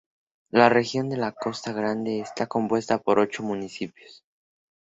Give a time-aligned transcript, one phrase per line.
[0.49, 4.23] La región de la Costa Grande está compuesta por ocho municipios.